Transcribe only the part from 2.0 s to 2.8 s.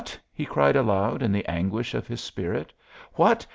his spirit,